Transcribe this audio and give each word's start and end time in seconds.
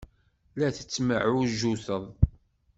La 0.59 0.69
tettemɛujjuted. 0.75 2.05